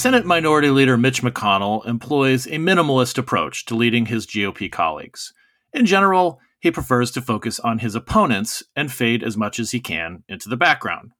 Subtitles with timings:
[0.00, 5.34] Senate Minority Leader Mitch McConnell employs a minimalist approach to leading his GOP colleagues.
[5.74, 9.78] In general, he prefers to focus on his opponents and fade as much as he
[9.78, 11.12] can into the background.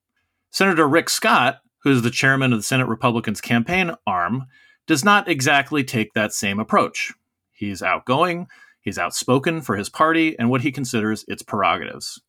[0.51, 4.46] Senator Rick Scott, who is the chairman of the Senate Republicans' campaign arm,
[4.87, 7.12] does not exactly take that same approach.
[7.52, 8.46] He's outgoing,
[8.80, 12.23] he's outspoken for his party and what he considers its prerogatives.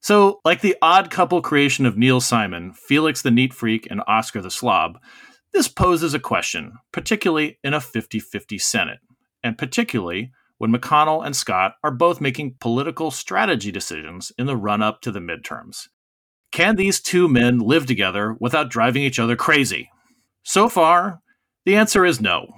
[0.00, 4.40] So, like the odd couple creation of Neil Simon, Felix the Neat Freak, and Oscar
[4.40, 4.98] the Slob,
[5.52, 8.98] this poses a question, particularly in a 50 50 Senate,
[9.42, 14.82] and particularly when McConnell and Scott are both making political strategy decisions in the run
[14.82, 15.88] up to the midterms.
[16.52, 19.90] Can these two men live together without driving each other crazy?
[20.42, 21.20] So far,
[21.64, 22.54] the answer is no.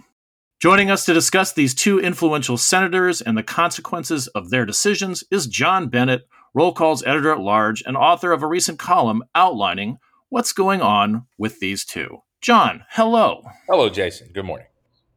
[0.60, 5.46] Joining us to discuss these two influential senators and the consequences of their decisions is
[5.46, 6.22] John Bennett,
[6.54, 11.26] Roll Call's editor at large and author of a recent column outlining what's going on
[11.38, 12.18] with these two.
[12.42, 13.44] John, hello.
[13.68, 14.30] Hello, Jason.
[14.34, 14.66] Good morning.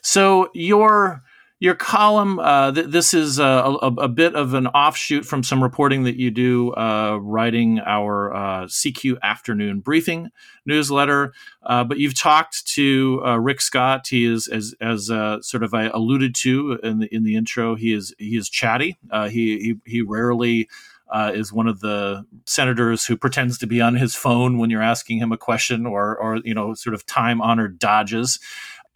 [0.01, 1.23] So your
[1.59, 5.63] your column, uh, th- this is a, a, a, bit of an offshoot from some
[5.63, 10.29] reporting that you do, uh, writing our uh, CQ afternoon briefing
[10.67, 11.33] newsletter.
[11.63, 14.05] Uh, but you've talked to uh, Rick Scott.
[14.07, 17.73] He is, as as uh, sort of I alluded to in the in the intro,
[17.73, 18.97] he is he is chatty.
[19.29, 20.69] he he he rarely
[21.11, 24.81] uh, is one of the senators who pretends to be on his phone when you're
[24.81, 28.39] asking him a question, or or you know, sort of time honored dodges.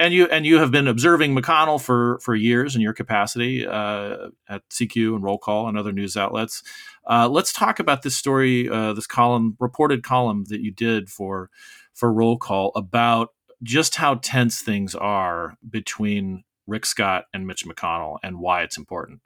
[0.02, 4.30] And you and you have been observing McConnell for for years in your capacity uh,
[4.48, 6.64] at CQ and Roll Call and other news outlets.
[7.06, 11.50] Uh, let's talk about this story, uh, this column, reported column that you did for
[11.94, 18.20] for Roll Call about just how tense things are between Rick Scott and Mitch McConnell
[18.24, 19.20] and why it's important.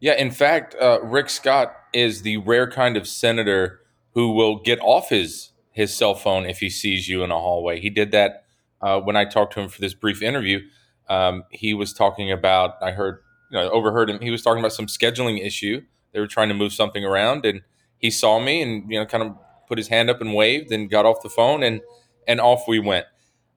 [0.00, 3.80] Yeah, in fact, uh, Rick Scott is the rare kind of senator
[4.12, 7.80] who will get off his his cell phone if he sees you in a hallway.
[7.80, 8.44] He did that
[8.80, 10.60] uh, when I talked to him for this brief interview.
[11.08, 13.18] Um, he was talking about I heard
[13.50, 14.20] you know overheard him.
[14.20, 15.82] He was talking about some scheduling issue.
[16.12, 17.62] They were trying to move something around, and
[17.98, 19.36] he saw me and you know kind of
[19.68, 21.80] put his hand up and waved and got off the phone and
[22.26, 23.06] and off we went.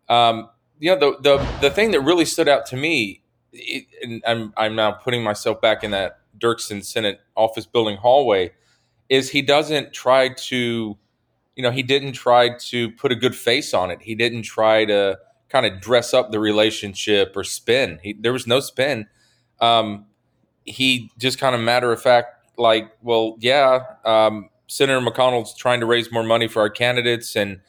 [0.10, 0.50] Um,
[0.80, 4.54] you know the the the thing that really stood out to me, it, and I'm
[4.58, 8.52] I'm now putting myself back in that Dirksen Senate office building hallway
[9.10, 10.98] is he doesn't try to,
[11.56, 14.02] you know, he didn't try to put a good face on it.
[14.02, 15.18] He didn't try to
[15.50, 18.00] kind of dress up the relationship or spin.
[18.04, 19.08] He, there was no spin.
[19.60, 20.06] Um,
[20.66, 25.86] he just kind of matter of fact, like, well, yeah, um, Senator McConnell's trying to
[25.86, 27.62] raise more money for our candidates, and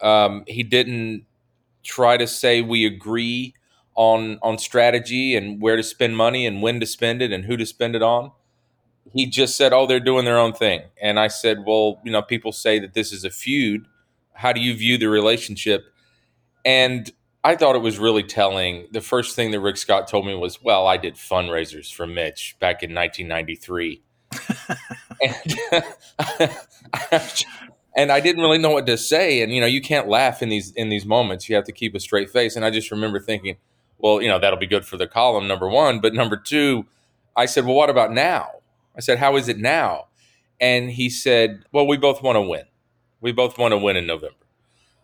[0.00, 1.24] um, he didn't
[1.82, 3.54] try to say we agree
[3.96, 7.56] on on strategy and where to spend money and when to spend it and who
[7.56, 8.30] to spend it on.
[9.12, 12.22] He just said, "Oh, they're doing their own thing." And I said, "Well, you know,
[12.22, 13.86] people say that this is a feud.
[14.34, 15.86] How do you view the relationship?"
[16.64, 17.10] And
[17.42, 18.88] I thought it was really telling.
[18.90, 22.56] The first thing that Rick Scott told me was, "Well, I did fundraisers for Mitch
[22.60, 24.02] back in 1993."
[25.22, 25.58] and,
[27.96, 29.40] and I didn't really know what to say.
[29.40, 31.48] And you know, you can't laugh in these in these moments.
[31.48, 32.56] You have to keep a straight face.
[32.56, 33.56] And I just remember thinking,
[33.98, 36.00] well, you know, that'll be good for the column, number one.
[36.00, 36.86] But number two,
[37.36, 38.48] I said, well, what about now?
[38.96, 40.06] I said, how is it now?
[40.60, 42.64] And he said, well, we both want to win.
[43.20, 44.36] We both want to win in November.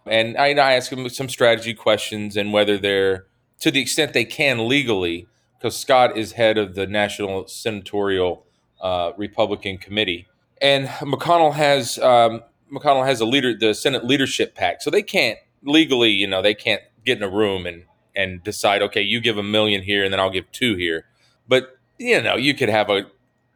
[0.06, 3.26] And I, I asked him some strategy questions and whether they're,
[3.60, 5.26] to the extent they can legally,
[5.58, 8.44] because Scott is head of the National Senatorial
[8.80, 10.26] uh, Republican Committee.
[10.60, 12.42] And McConnell has um,
[12.72, 16.54] McConnell has a leader, the Senate Leadership PAC, so they can't legally, you know, they
[16.54, 20.12] can't get in a room and and decide, okay, you give a million here and
[20.12, 21.06] then I'll give two here.
[21.48, 23.06] But you know, you could have a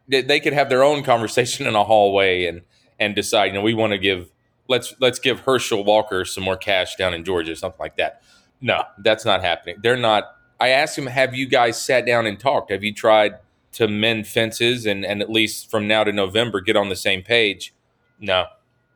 [0.08, 2.62] they could have their own conversation in a hallway and
[2.98, 4.31] and decide, you know, we want to give
[4.69, 8.22] let's let's give Herschel Walker some more cash down in Georgia, something like that.
[8.60, 9.76] No, that's not happening.
[9.82, 10.25] They're not.
[10.58, 12.70] I asked him, have you guys sat down and talked?
[12.70, 13.34] Have you tried
[13.72, 17.22] to mend fences and and at least from now to November get on the same
[17.22, 17.75] page?
[18.19, 18.46] No,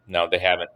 [0.06, 0.70] no, they haven't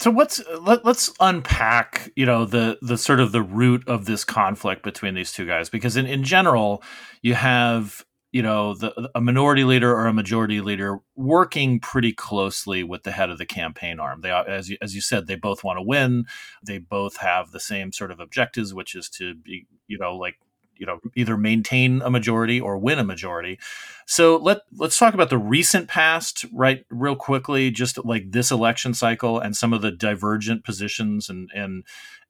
[0.00, 4.24] so what's let, us unpack you know the the sort of the root of this
[4.24, 6.82] conflict between these two guys because in, in general
[7.22, 12.82] you have you know the, a minority leader or a majority leader working pretty closely
[12.82, 14.20] with the head of the campaign arm.
[14.20, 16.24] They as you, as you said they both want to win.
[16.64, 20.38] They both have the same sort of objectives which is to be you know like
[20.80, 23.58] you know either maintain a majority or win a majority
[24.06, 28.92] so let let's talk about the recent past right real quickly just like this election
[28.92, 31.84] cycle and some of the divergent positions and and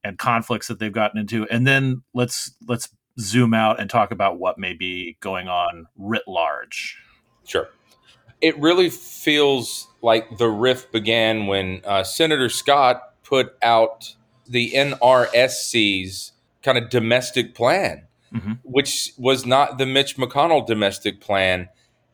[0.04, 4.38] and conflicts that they've gotten into and then let's let's zoom out and talk about
[4.38, 6.98] what may be going on writ large.
[7.44, 7.68] Sure.
[8.40, 14.14] It really feels like the rift began when uh, Senator Scott put out
[14.48, 16.32] the NRSC's
[16.62, 18.52] kind of domestic plan, mm-hmm.
[18.62, 21.68] which was not the Mitch McConnell domestic plan.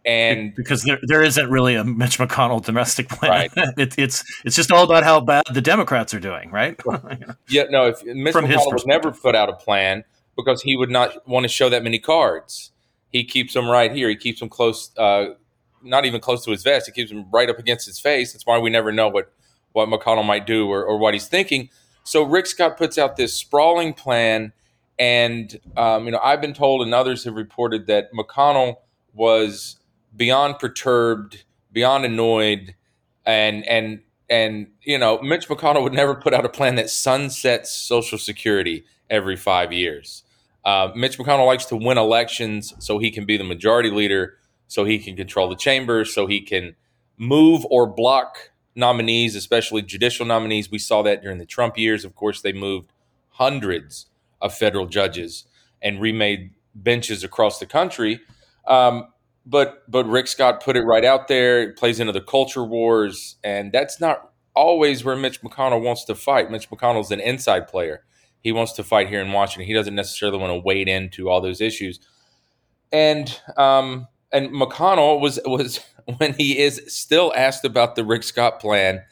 [0.04, 3.50] And because there, there isn't really a Mitch McConnell domestic plan, right.
[3.76, 6.80] it, it's it's just all about how bad the Democrats are doing, right?
[7.48, 7.88] yeah, no.
[7.88, 10.04] If Mitch From McConnell was never put out a plan,
[10.36, 12.70] because he would not want to show that many cards.
[13.10, 14.08] He keeps them right here.
[14.08, 15.30] He keeps them close, uh,
[15.82, 16.86] not even close to his vest.
[16.86, 18.32] He keeps them right up against his face.
[18.32, 19.32] That's why we never know what
[19.72, 21.68] what McConnell might do or, or what he's thinking.
[22.02, 24.52] So Rick Scott puts out this sprawling plan,
[24.98, 28.76] and um, you know I've been told and others have reported that McConnell
[29.12, 29.76] was
[30.14, 32.75] beyond perturbed, beyond annoyed,
[33.25, 37.70] and and and you know Mitch McConnell would never put out a plan that sunsets
[37.70, 40.22] Social Security every five years.
[40.64, 44.84] Uh, Mitch McConnell likes to win elections so he can be the majority leader, so
[44.84, 46.75] he can control the chamber, so he can
[47.16, 50.70] move or block nominees, especially judicial nominees.
[50.70, 52.04] We saw that during the Trump years.
[52.04, 52.92] Of course, they moved
[53.31, 54.06] hundreds
[54.40, 55.44] of federal judges
[55.82, 58.20] and remade benches across the country.
[58.66, 59.08] Um,
[59.44, 61.62] but but Rick Scott put it right out there.
[61.62, 66.14] It plays into the culture wars, and that's not always where Mitch McConnell wants to
[66.14, 66.50] fight.
[66.50, 68.02] Mitch McConnell's an inside player.
[68.40, 69.66] He wants to fight here in Washington.
[69.66, 72.00] He doesn't necessarily want to wade into all those issues.
[72.92, 75.80] And um, and McConnell was was
[76.18, 79.02] when he is still asked about the Rick Scott plan,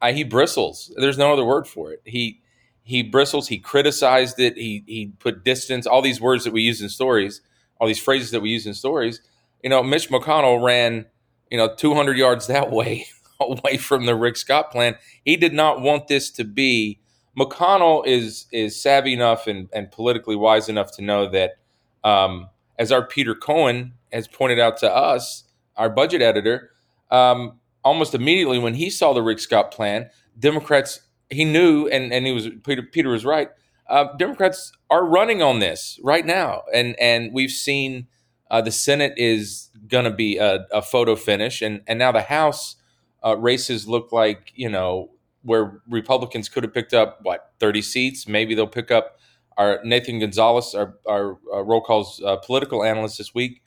[0.00, 0.92] uh, he bristles.
[0.96, 2.00] There's no other word for it.
[2.04, 2.40] He
[2.82, 3.48] he bristles.
[3.48, 4.56] He criticized it.
[4.56, 5.86] He he put distance.
[5.86, 7.40] All these words that we use in stories,
[7.80, 9.20] all these phrases that we use in stories.
[9.62, 11.06] You know, Mitch McConnell ran
[11.50, 13.06] you know 200 yards that way
[13.40, 14.96] away from the Rick Scott plan.
[15.24, 17.00] He did not want this to be
[17.38, 21.58] McConnell is is savvy enough and, and politically wise enough to know that,
[22.04, 22.48] um,
[22.78, 25.44] as our Peter Cohn has pointed out to us,
[25.76, 26.70] our budget editor,
[27.10, 31.00] um, almost immediately when he saw the Rick Scott plan, Democrats
[31.30, 33.48] he knew and and he was Peter Peter was right.
[33.88, 38.06] Uh, Democrats are running on this right now, and and we've seen
[38.50, 42.22] uh, the Senate is going to be a, a, photo finish, and and now the
[42.22, 42.76] House
[43.24, 45.10] uh, races look like you know
[45.42, 48.28] where Republicans could have picked up what 30 seats.
[48.28, 49.18] Maybe they'll pick up
[49.56, 53.62] our Nathan Gonzalez, our, our, our roll calls uh, political analyst this week.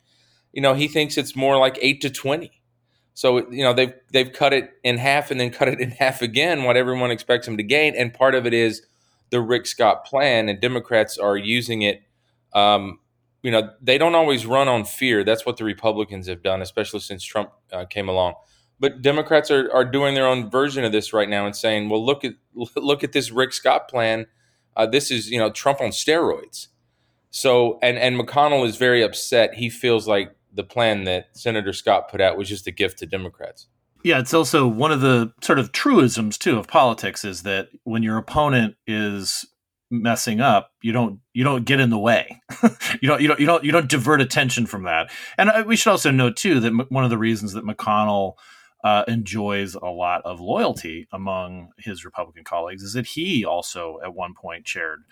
[0.52, 2.50] You know, he thinks it's more like eight to 20.
[3.14, 6.20] So you know they've they've cut it in half and then cut it in half
[6.20, 6.64] again.
[6.64, 8.82] What everyone expects them to gain, and part of it is
[9.30, 12.02] the Rick Scott plan, and Democrats are using it.
[12.52, 12.98] Um,
[13.42, 15.22] you know, they don't always run on fear.
[15.22, 18.34] That's what the Republicans have done, especially since Trump uh, came along.
[18.80, 22.04] But Democrats are, are doing their own version of this right now and saying, well,
[22.04, 22.34] look at
[22.76, 24.26] look at this Rick Scott plan.
[24.76, 26.66] Uh, this is you know Trump on steroids.
[27.30, 29.54] So and and McConnell is very upset.
[29.54, 33.06] He feels like the plan that Senator Scott put out was just a gift to
[33.06, 33.68] Democrats.
[34.04, 38.02] Yeah, it's also one of the sort of truisms too of politics is that when
[38.02, 39.46] your opponent is
[39.90, 42.40] messing up, you don't you don't get in the way.
[43.00, 45.10] you don't you don't you don't you don't divert attention from that.
[45.38, 48.34] And uh, we should also note too that one of the reasons that McConnell
[48.84, 54.14] uh, enjoys a lot of loyalty among his Republican colleagues is that he also at
[54.14, 55.04] one point chaired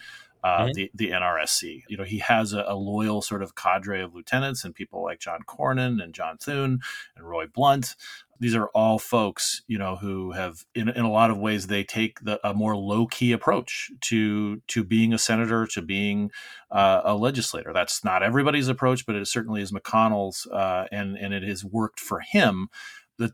[0.42, 0.72] uh, mm-hmm.
[0.72, 1.82] the the NRSC.
[1.88, 5.20] You know, he has a, a, loyal sort of cadre of lieutenants and people like
[5.20, 6.80] John Cornyn and John Thune
[7.16, 7.94] and Roy Blunt.
[8.40, 11.84] These are all folks, you know, who have, in, in a lot of ways, they
[11.84, 16.32] take the, a more low key approach to to being a senator, to being
[16.72, 17.72] uh, a legislator.
[17.72, 22.00] That's not everybody's approach, but it certainly is McConnell's, uh, and and it has worked
[22.00, 22.68] for him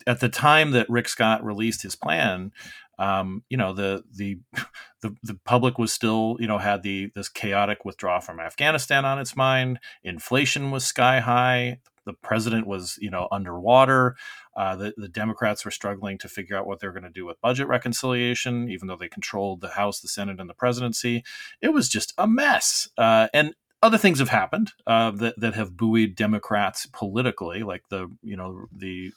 [0.06, 2.52] at the time that Rick Scott released his plan,
[2.98, 4.38] um, you know the, the
[5.02, 9.18] the the public was still you know had the this chaotic withdrawal from Afghanistan on
[9.18, 9.78] its mind.
[10.02, 11.78] Inflation was sky high.
[12.04, 14.16] The president was you know underwater.
[14.56, 17.24] Uh, the, the Democrats were struggling to figure out what they were going to do
[17.24, 21.22] with budget reconciliation, even though they controlled the House, the Senate, and the presidency.
[21.62, 22.88] It was just a mess.
[22.98, 28.08] Uh, and other things have happened uh, that that have buoyed Democrats politically, like the
[28.22, 29.12] you know the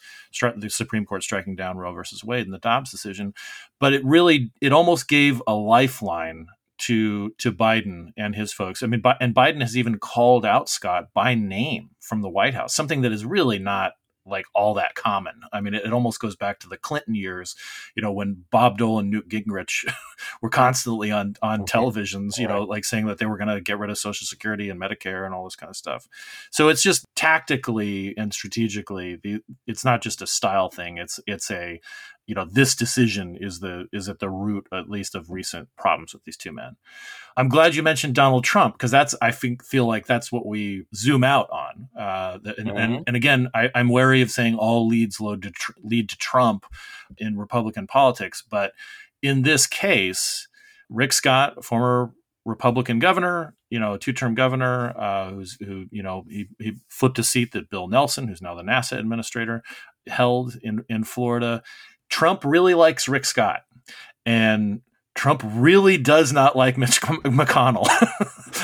[0.55, 3.33] the Supreme Court striking down Roe versus Wade and the Dobbs decision.
[3.79, 6.47] But it really it almost gave a lifeline
[6.79, 8.83] to to Biden and his folks.
[8.83, 12.75] I mean, and Biden has even called out Scott by name from the White House,
[12.75, 13.93] something that is really not
[14.25, 15.33] like all that common.
[15.51, 17.55] I mean, it, it, almost goes back to the Clinton years,
[17.95, 19.91] you know, when Bob Dole and Newt Gingrich
[20.41, 21.77] were constantly on on okay.
[21.77, 24.69] televisions, you know, like saying that they were going to get rid of Social Security
[24.69, 26.07] and Medicare and all this kind of stuff.
[26.51, 30.97] So it's just tactically and strategically, the, it's not just a style thing.
[30.97, 31.81] It's it's a
[32.31, 36.13] you know this decision is the is at the root at least of recent problems
[36.13, 36.77] with these two men
[37.35, 40.85] i'm glad you mentioned donald trump because that's i think feel like that's what we
[40.95, 42.77] zoom out on uh, and, mm-hmm.
[42.77, 46.17] and, and, again I, am wary of saying all leads lead to, tr- lead to
[46.17, 46.65] trump
[47.17, 48.71] in republican politics but
[49.21, 50.47] in this case
[50.87, 52.13] rick scott former
[52.45, 57.17] republican governor you know, a two-term governor uh, who's who you know he, he flipped
[57.17, 59.63] a seat that Bill Nelson, who's now the NASA administrator,
[60.07, 61.63] held in in Florida.
[62.11, 63.61] Trump really likes Rick Scott,
[64.25, 64.81] and
[65.15, 67.87] Trump really does not like Mitch McConnell.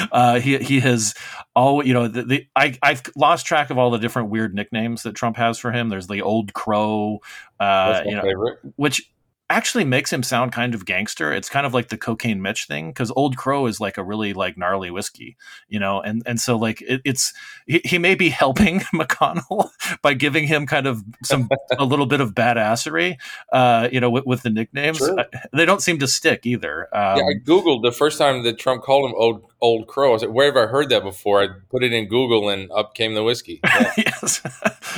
[0.11, 1.15] uh, he he has
[1.55, 2.07] all you know.
[2.07, 5.57] The, the, I I've lost track of all the different weird nicknames that Trump has
[5.57, 5.89] for him.
[5.89, 7.19] There's the Old Crow,
[7.59, 8.59] uh, you know, favorite.
[8.75, 9.09] which
[9.49, 11.31] actually makes him sound kind of gangster.
[11.33, 14.33] It's kind of like the cocaine Mitch thing because Old Crow is like a really
[14.33, 15.37] like gnarly whiskey,
[15.69, 17.33] you know, and and so like it, it's
[17.65, 19.69] he, he, may be helping McConnell
[20.01, 23.17] by giving him kind of some a little bit of badassery,
[23.53, 24.97] uh, you know, with, with the nicknames.
[24.97, 25.25] Sure.
[25.53, 26.83] They don't seem to stick either.
[26.95, 30.13] Um, yeah, I googled the first time that Trump called him Old Old Crow.
[30.13, 31.41] I said, where have I heard that before?
[31.41, 33.61] I put it in Google and up came the whiskey.
[33.77, 33.93] Yeah.
[33.97, 34.41] yes.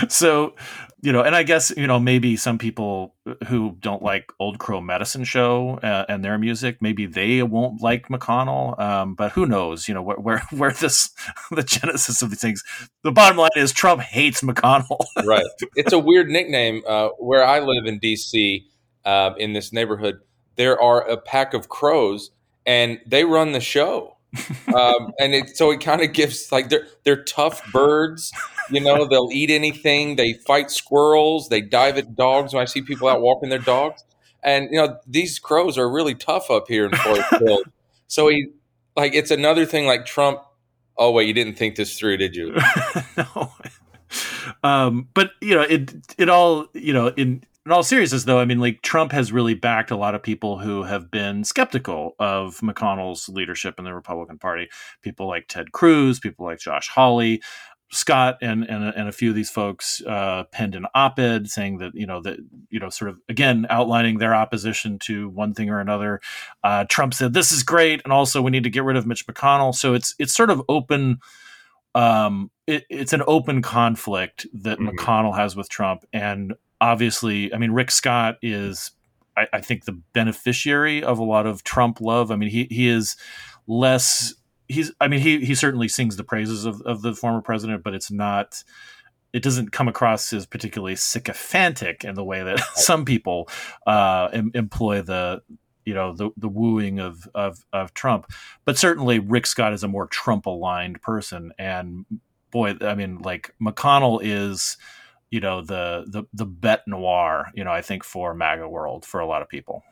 [0.07, 0.53] so
[1.01, 3.15] you know, and I guess you know maybe some people
[3.47, 8.09] who don't like Old Crow Medicine Show uh, and their music, maybe they won't like
[8.09, 8.77] McConnell.
[8.79, 9.87] Um, but who knows?
[9.87, 11.11] You know where, where where this
[11.51, 12.63] the genesis of these things.
[13.03, 14.99] The bottom line is Trump hates McConnell.
[15.25, 15.45] right.
[15.75, 16.83] It's a weird nickname.
[16.85, 18.67] Uh, where I live in D.C.
[19.05, 20.19] Uh, in this neighborhood,
[20.55, 22.31] there are a pack of crows,
[22.65, 24.17] and they run the show
[24.75, 28.31] um, and it, so it kind of gives like they're they're tough birds.
[28.69, 30.15] You know, they'll eat anything.
[30.15, 31.49] They fight squirrels.
[31.49, 32.53] They dive at dogs.
[32.53, 34.03] When I see people out walking their dogs,
[34.43, 37.61] and you know these crows are really tough up here in Forest Hill.
[38.07, 38.47] So he
[38.95, 40.41] like it's another thing like Trump.
[40.97, 42.55] Oh wait, you didn't think this through, did you?
[43.17, 43.53] no.
[44.63, 48.45] Um, but you know, it it all you know in in all seriousness, though, I
[48.45, 52.57] mean, like Trump has really backed a lot of people who have been skeptical of
[52.57, 54.69] McConnell's leadership in the Republican Party.
[55.01, 57.41] People like Ted Cruz, people like Josh Hawley,
[57.91, 61.93] Scott, and and, and a few of these folks uh, penned an op-ed saying that
[61.95, 62.37] you know that
[62.69, 66.21] you know sort of again outlining their opposition to one thing or another.
[66.63, 69.27] Uh, Trump said this is great, and also we need to get rid of Mitch
[69.27, 69.75] McConnell.
[69.75, 71.19] So it's it's sort of open
[71.95, 74.95] um, it, it's an open conflict that mm-hmm.
[74.95, 78.91] McConnell has with Trump, and obviously, I mean, Rick Scott is,
[79.37, 82.31] I, I, think, the beneficiary of a lot of Trump love.
[82.31, 83.15] I mean, he he is
[83.67, 84.33] less.
[84.67, 84.91] He's.
[84.99, 88.11] I mean, he he certainly sings the praises of, of the former president, but it's
[88.11, 88.63] not.
[89.31, 93.47] It doesn't come across as particularly sycophantic in the way that some people
[93.85, 95.43] uh, em, employ the
[95.85, 98.31] you know the the wooing of, of of Trump.
[98.65, 102.05] But certainly, Rick Scott is a more Trump aligned person, and
[102.51, 104.77] boy, I mean, like McConnell is
[105.31, 109.19] you know the the the bête noire you know i think for maga world for
[109.19, 109.83] a lot of people.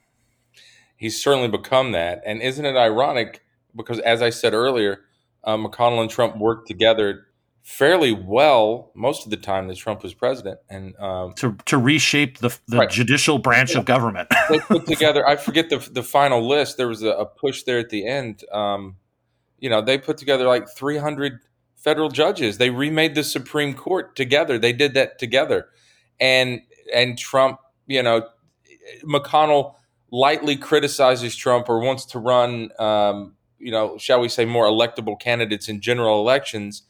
[0.99, 2.23] He's certainly become that.
[2.25, 3.43] And isn't it ironic
[3.75, 5.01] because as i said earlier
[5.43, 7.27] uh, mcconnell and trump worked together
[7.61, 10.59] fairly well most of the time that trump was president.
[10.69, 12.89] And um, to, to reshape the, the right.
[12.89, 13.79] judicial branch yeah.
[13.79, 14.29] of government.
[14.49, 16.77] They put together i forget the, the final list.
[16.77, 18.43] There was a, a push there at the end.
[18.51, 18.95] Um,
[19.59, 21.39] you know they put together like 300
[21.77, 22.57] federal judges.
[22.57, 24.59] They remade the Supreme Court together.
[24.59, 25.69] They did that together.
[26.19, 26.61] And
[26.93, 28.27] and Trump, you know,
[29.03, 29.75] McConnell
[30.11, 35.19] lightly criticizes Trump or wants to run, um, you know, shall we say, more electable
[35.19, 36.83] candidates in general elections,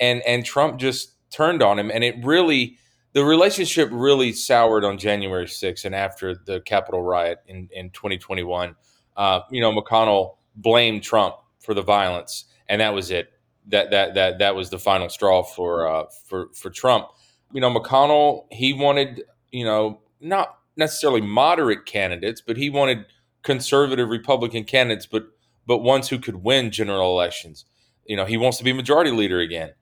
[0.00, 2.78] and and Trump just turned on him, and it really.
[3.12, 8.74] The relationship really soured on January 6th and after the Capitol riot in, in 2021.
[9.16, 13.30] Uh, you know, McConnell blamed Trump for the violence, and that was it
[13.66, 17.08] that that that that was the final straw for uh, for for Trump.
[17.52, 23.06] You know, McConnell he wanted you know not necessarily moderate candidates, but he wanted
[23.42, 25.26] conservative Republican candidates, but
[25.66, 27.64] but ones who could win general elections.
[28.04, 29.72] You know, he wants to be majority leader again.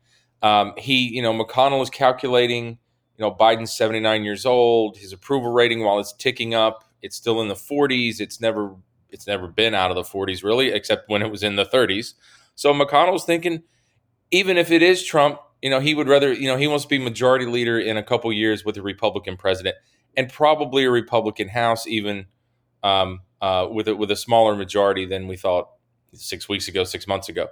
[0.42, 2.78] Um, he, you know, McConnell is calculating.
[3.16, 4.96] You know, Biden's seventy nine years old.
[4.96, 8.20] His approval rating, while it's ticking up, it's still in the forties.
[8.20, 8.74] It's never
[9.10, 12.14] it's never been out of the forties really, except when it was in the thirties.
[12.54, 13.62] So McConnell's thinking,
[14.30, 16.88] even if it is Trump, you know, he would rather, you know, he wants to
[16.88, 19.76] be majority leader in a couple years with a Republican president
[20.16, 22.26] and probably a Republican House, even
[22.82, 25.68] um, uh, with a, with a smaller majority than we thought
[26.14, 27.49] six weeks ago, six months ago.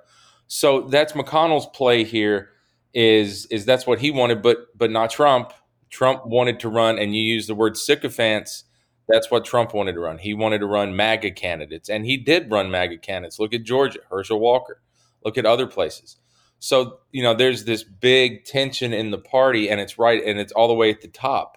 [0.47, 2.51] So that's McConnell's play here.
[2.93, 5.53] Is is that's what he wanted, but but not Trump.
[5.91, 8.65] Trump wanted to run, and you use the word sycophants.
[9.09, 10.19] That's what Trump wanted to run.
[10.19, 13.39] He wanted to run MAGA candidates, and he did run MAGA candidates.
[13.39, 14.83] Look at Georgia, Herschel Walker.
[15.25, 16.17] Look at other places.
[16.59, 20.53] So you know, there's this big tension in the party, and it's right, and it's
[20.53, 21.57] all the way at the top.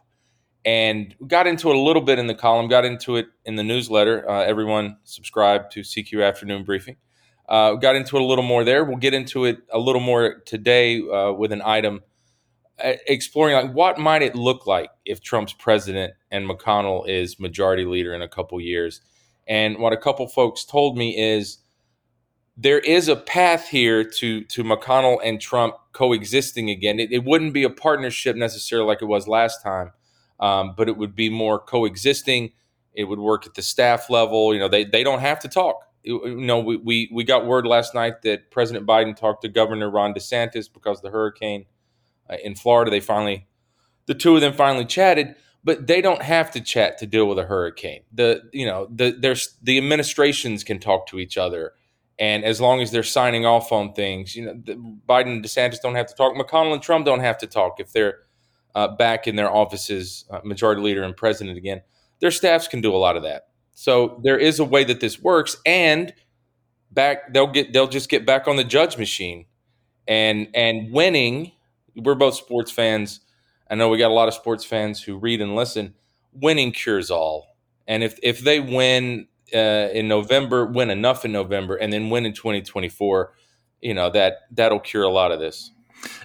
[0.66, 2.70] And we got into it a little bit in the column.
[2.70, 4.30] Got into it in the newsletter.
[4.30, 6.96] Uh, everyone subscribe to CQ Afternoon Briefing.
[7.50, 8.86] Uh, got into it a little more there.
[8.86, 12.02] We'll get into it a little more today uh, with an item
[12.82, 17.86] uh, exploring like what might it look like if Trump's president and McConnell is majority
[17.86, 19.02] leader in a couple years.
[19.48, 21.60] And what a couple folks told me is
[22.56, 27.00] there is a path here to to McConnell and Trump coexisting again.
[27.00, 29.92] It, it wouldn't be a partnership necessarily like it was last time,
[30.40, 32.52] um, but it would be more coexisting.
[32.94, 34.54] It would work at the staff level.
[34.54, 37.66] You know, they they don't have to talk you know, we, we, we got word
[37.66, 41.66] last night that President Biden talked to Governor Ron DeSantis because of the hurricane
[42.30, 42.92] uh, in Florida.
[42.92, 43.48] They finally,
[44.06, 47.40] the two of them finally chatted, but they don't have to chat to deal with
[47.40, 48.02] a hurricane.
[48.12, 51.72] The you know the there's the administrations can talk to each other,
[52.24, 55.96] and as long as they're signing off on things, you know, Biden and DeSantis don't
[55.96, 56.34] have to talk.
[56.36, 58.20] McConnell and Trump don't have to talk if they're
[58.76, 61.82] uh, back in their offices, uh, majority leader and president again.
[62.22, 63.48] Their staffs can do a lot of that.
[63.74, 66.14] So there is a way that this works, and
[66.92, 69.46] back they'll get they'll just get back on the judge machine,
[70.08, 71.52] and and winning.
[71.94, 73.20] We're both sports fans.
[73.70, 75.94] I know we got a lot of sports fans who read and listen.
[76.32, 81.76] Winning cures all, and if if they win uh, in November, win enough in November,
[81.76, 83.34] and then win in 2024,
[83.82, 85.72] you know that that'll cure a lot of this.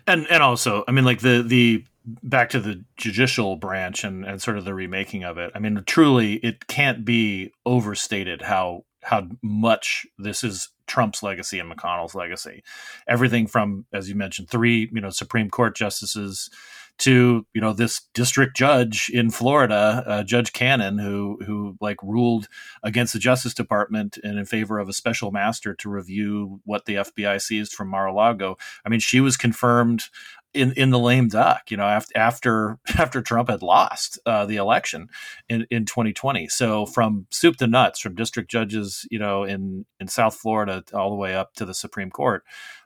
[0.07, 1.85] And and also, I mean, like the the
[2.23, 5.53] back to the judicial branch and, and sort of the remaking of it.
[5.55, 11.71] I mean, truly, it can't be overstated how how much this is Trump's legacy and
[11.71, 12.63] McConnell's legacy.
[13.07, 16.51] Everything from, as you mentioned, three you know Supreme Court justices
[16.99, 22.49] to you know this district judge in Florida, uh, Judge Cannon, who who like ruled
[22.83, 26.97] against the Justice Department and in favor of a special master to review what the
[26.97, 28.57] FBI seized from Mar-a-Lago.
[28.85, 30.05] I mean, she was confirmed
[30.55, 34.57] in in the lame duck, you know, after after after Trump had lost uh, the
[34.57, 35.09] election
[35.49, 36.49] in in 2020.
[36.49, 41.11] So from soup to nuts, from district judges, you know, in in South Florida all
[41.11, 42.45] the way up to the Supreme Court,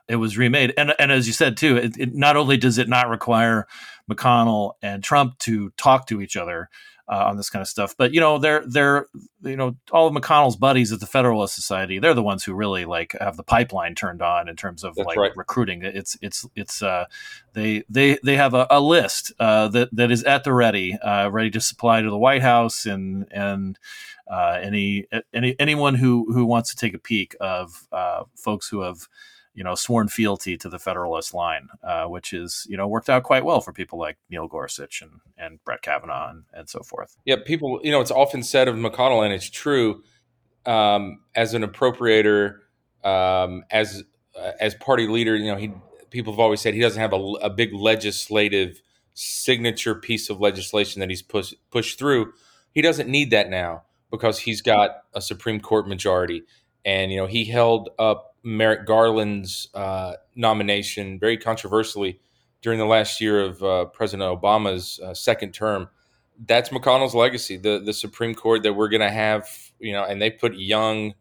[0.08, 0.74] it was remade.
[0.76, 3.66] And and as you said too, it, it not only does it not require
[4.10, 6.68] McConnell and Trump to talk to each other,
[7.12, 7.94] uh, on this kind of stuff.
[7.96, 9.06] But you know, they're they're
[9.42, 11.98] you know all of McConnell's buddies at the Federalist Society.
[11.98, 15.06] They're the ones who really like have the pipeline turned on in terms of That's
[15.06, 15.36] like right.
[15.36, 15.82] recruiting.
[15.82, 17.06] It's it's it's uh,
[17.52, 21.28] they they they have a, a list uh, that that is at the ready, uh,
[21.30, 23.78] ready to supply to the White House and and.
[24.30, 28.80] Uh, any any anyone who who wants to take a peek of uh, folks who
[28.80, 29.06] have
[29.54, 33.22] you know, sworn fealty to the Federalist line, uh, which is, you know, worked out
[33.22, 37.16] quite well for people like Neil Gorsuch and, and Brett Kavanaugh and, and so forth.
[37.24, 40.02] Yeah, people, you know, it's often said of McConnell, and it's true,
[40.64, 42.60] um, as an appropriator,
[43.04, 44.04] um, as
[44.38, 45.72] uh, as party leader, you know, he
[46.10, 48.80] people have always said he doesn't have a, a big legislative
[49.14, 52.32] signature piece of legislation that he's pushed pushed through.
[52.72, 56.44] He doesn't need that now because he's got a Supreme Court majority,
[56.84, 62.20] and you know, he held up Merrick Garland's uh, nomination very controversially
[62.60, 65.88] during the last year of uh, President Obama's uh, second term.
[66.46, 67.56] That's McConnell's legacy.
[67.56, 71.14] The the Supreme Court that we're going to have, you know, and they put young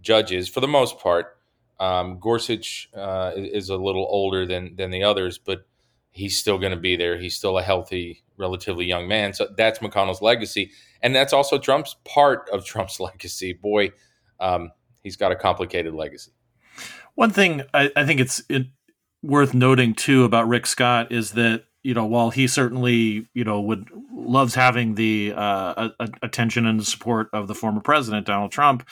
[0.00, 1.38] judges for the most part.
[1.78, 5.66] Um, Gorsuch uh, is a little older than than the others, but
[6.10, 7.18] he's still going to be there.
[7.18, 9.34] He's still a healthy, relatively young man.
[9.34, 13.52] So that's McConnell's legacy, and that's also Trump's part of Trump's legacy.
[13.52, 13.92] Boy,
[14.40, 16.32] um, he's got a complicated legacy.
[17.16, 18.66] One thing I, I think it's it,
[19.22, 23.60] worth noting too about Rick Scott is that you know while he certainly you know
[23.60, 25.88] would loves having the uh,
[26.22, 28.86] attention and support of the former president Donald Trump,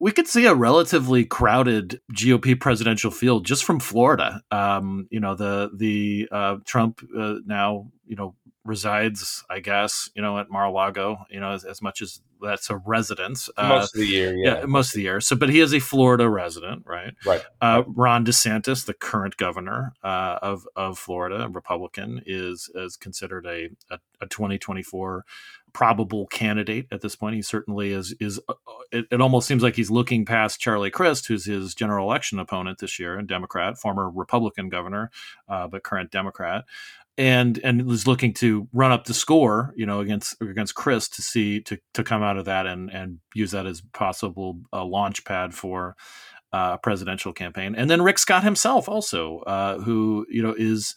[0.00, 4.42] we could see a relatively crowded GOP presidential field just from Florida.
[4.50, 8.36] Um, you know the the uh, Trump uh, now you know
[8.68, 12.76] resides, I guess, you know, at Mar-a-Lago, you know, as, as much as that's a
[12.76, 13.48] residence.
[13.56, 14.58] Uh, most of the year, yeah.
[14.58, 14.66] yeah.
[14.66, 15.20] Most of the year.
[15.20, 17.14] So, but he is a Florida resident, right?
[17.26, 17.42] Right.
[17.60, 23.70] Uh, Ron DeSantis, the current governor uh, of, of Florida, Republican, is, is considered a,
[23.90, 25.24] a, a 2024
[25.72, 27.36] probable candidate at this point.
[27.36, 28.14] He certainly is.
[28.20, 28.54] Is uh,
[28.92, 32.78] it, it, almost seems like he's looking past Charlie Crist, who's his general election opponent
[32.78, 35.10] this year, a Democrat, former Republican governor,
[35.48, 36.64] uh, but current Democrat,
[37.18, 41.22] and and was looking to run up the score, you know, against against Crist to
[41.22, 45.24] see to to come out of that and and use that as possible uh, launch
[45.24, 45.96] pad for
[46.52, 47.74] uh, presidential campaign.
[47.74, 50.94] And then Rick Scott himself, also, uh, who you know is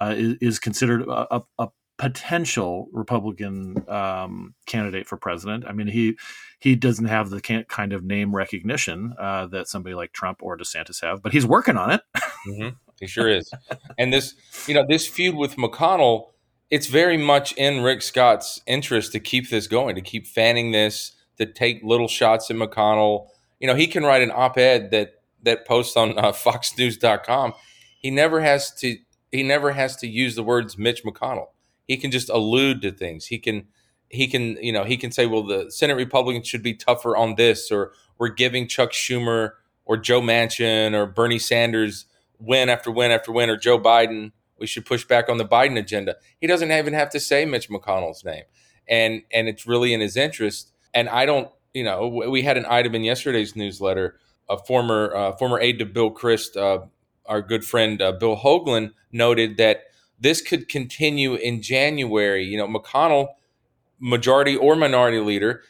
[0.00, 5.64] uh, is, is, considered a, a, a, potential Republican um, candidate for president.
[5.66, 6.16] I mean, he
[6.58, 11.00] he doesn't have the kind of name recognition uh, that somebody like Trump or DeSantis
[11.02, 12.02] have, but he's working on it.
[12.48, 12.68] mm-hmm.
[13.02, 13.52] He sure is.
[13.98, 14.34] and this,
[14.66, 16.28] you know, this feud with McConnell,
[16.70, 21.12] it's very much in Rick Scott's interest to keep this going, to keep fanning this,
[21.36, 23.26] to take little shots at McConnell
[23.62, 27.54] you know, he can write an op-ed that that posts on uh, FoxNews.com.
[27.96, 28.96] He never has to.
[29.30, 31.46] He never has to use the words Mitch McConnell.
[31.86, 33.26] He can just allude to things.
[33.26, 33.68] He can.
[34.08, 34.56] He can.
[34.60, 34.82] You know.
[34.82, 38.66] He can say, "Well, the Senate Republicans should be tougher on this," or "We're giving
[38.66, 39.52] Chuck Schumer
[39.84, 42.06] or Joe Manchin or Bernie Sanders
[42.42, 44.32] win after win after win, or Joe Biden.
[44.58, 47.68] We should push back on the Biden agenda." He doesn't even have to say Mitch
[47.68, 48.44] McConnell's name,
[48.88, 50.72] and and it's really in his interest.
[50.94, 54.18] And I don't you know, we had an item in yesterday's newsletter.
[54.48, 56.80] A former uh, former aide to Bill Crist, uh,
[57.26, 59.84] our good friend uh, Bill Hoagland, noted that
[60.20, 62.44] this could continue in January.
[62.44, 63.28] You know, McConnell,
[63.98, 65.62] majority or minority leader,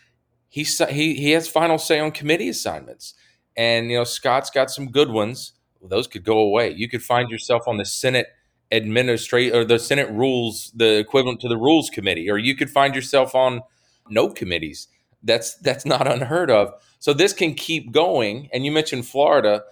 [0.49, 3.15] he he he has final say on committee assignments,
[3.57, 5.53] and you know Scott's got some good ones.
[5.88, 6.71] Those could go away.
[6.71, 8.29] You could find yourself on the Senate
[8.71, 12.95] administrate or the Senate rules, the equivalent to the Rules Committee, or you could find
[12.95, 13.62] yourself on
[14.09, 14.88] no committees
[15.23, 16.75] that's that's not unheard of.
[16.99, 18.49] So this can keep going.
[18.53, 19.64] And you mentioned Florida.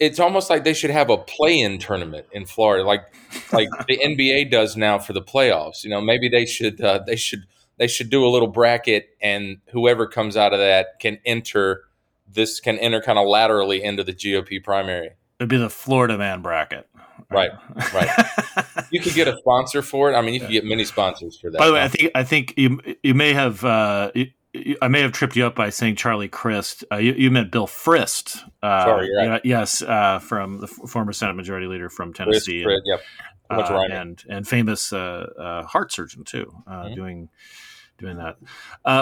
[0.00, 3.02] It's almost like they should have a play-in tournament in Florida, like
[3.52, 5.84] like the NBA does now for the playoffs.
[5.84, 9.58] You know, maybe they should uh, they should they should do a little bracket, and
[9.70, 11.84] whoever comes out of that can enter
[12.26, 15.10] this can enter kind of laterally into the GOP primary.
[15.38, 16.88] It'd be the Florida man bracket.
[17.30, 17.50] Right,
[17.92, 18.08] right.
[18.90, 20.14] you could get a sponsor for it.
[20.14, 21.58] I mean, you could get many sponsors for that.
[21.58, 24.12] By the way, I think I think you you may have uh,
[24.80, 26.84] I may have tripped you up by saying Charlie Crist.
[26.92, 28.40] Uh, you, you, meant Bill Frist.
[28.62, 29.40] Uh, Sorry, right.
[29.44, 33.00] yes, uh, from the former Senate Majority Leader from Tennessee, Frist, and, yep.
[33.50, 36.94] Uh, and, and famous uh, uh, heart surgeon too, mm-hmm.
[36.94, 37.28] doing
[37.98, 38.36] doing that.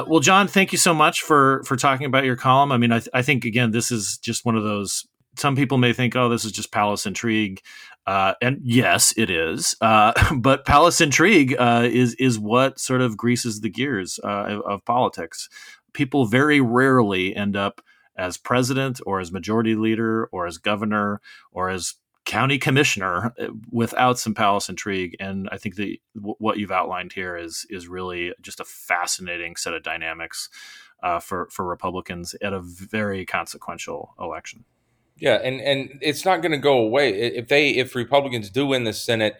[0.09, 2.73] well, John, thank you so much for for talking about your column.
[2.73, 5.79] I mean, I, th- I think again, this is just one of those some people
[5.79, 7.63] may think, oh, this is just palace intrigue.
[8.07, 9.75] Uh, and yes, it is.
[9.81, 14.61] Uh, but palace intrigue uh, is is what sort of greases the gears uh, of,
[14.63, 15.49] of, politics.
[15.93, 17.81] People very rarely end up
[18.17, 21.21] as president or as majority leader or as governor
[21.53, 25.17] or as county commissioner uh, without some palace intrigue.
[25.21, 29.75] And I think w- what you've outlined here is is really just a fascinating set
[29.75, 30.49] of dynamics
[31.03, 34.65] uh, for for Republicans at a very consequential election.
[35.23, 38.83] Yeah, and and it's not going to go away if they if Republicans do win
[38.83, 39.37] the Senate,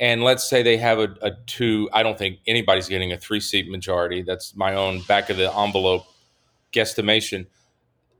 [0.00, 1.88] and let's say they have a, a two.
[1.92, 4.22] I don't think anybody's getting a three seat majority.
[4.22, 6.06] That's my own back of the envelope
[6.72, 7.46] guesstimation.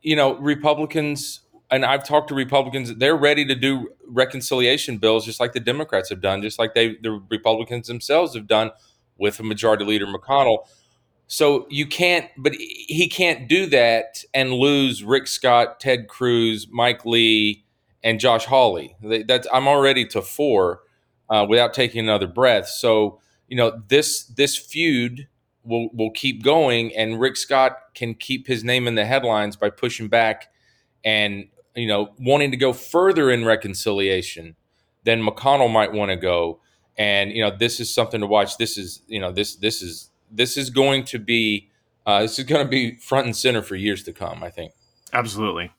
[0.01, 1.41] You know, Republicans
[1.73, 2.95] and I've talked to Republicans.
[2.95, 6.95] They're ready to do reconciliation bills, just like the Democrats have done, just like they
[7.03, 8.71] the Republicans themselves have done
[9.19, 10.69] with a majority leader McConnell.
[11.27, 17.07] So you can't, but he can't do that and lose Rick Scott, Ted Cruz, Mike
[17.07, 17.65] Lee,
[18.03, 18.97] and Josh Hawley.
[19.03, 20.81] That's I'm already to four
[21.31, 22.69] uh, without taking another breath.
[22.69, 25.29] So you know this this feud
[25.65, 29.71] will will keep going, and Rick Scott can keep his name in the headlines by
[29.71, 30.53] pushing back
[31.05, 34.57] and you know wanting to go further in reconciliation
[35.05, 36.61] than McConnell might want to go.
[36.99, 38.59] And you know this is something to watch.
[38.59, 41.68] This is you know this this is this is going to be
[42.07, 44.42] uh, this is going to be front and center for years to come.
[44.42, 44.73] I think.
[45.12, 45.71] Absolutely.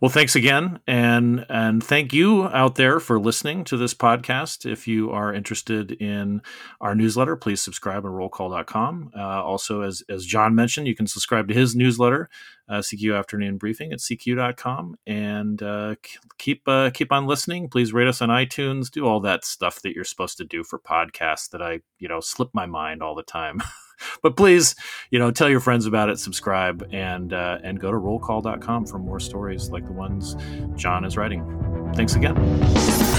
[0.00, 4.64] Well, thanks again, and and thank you out there for listening to this podcast.
[4.64, 6.40] If you are interested in
[6.80, 9.10] our newsletter, please subscribe at rollcall.com.
[9.16, 12.30] Uh, also, as as John mentioned, you can subscribe to his newsletter,
[12.68, 15.96] uh, CQ Afternoon Briefing at CQ.com, and uh,
[16.38, 17.68] keep uh, keep on listening.
[17.68, 18.92] Please rate us on iTunes.
[18.92, 22.20] Do all that stuff that you're supposed to do for podcasts that I you know
[22.20, 23.60] slip my mind all the time.
[24.22, 24.74] but please,
[25.10, 28.98] you know, tell your friends about it, subscribe, and uh, and go to rollcall.com for
[28.98, 30.36] more stories like the ones
[30.76, 31.92] John is writing.
[31.94, 33.17] Thanks again.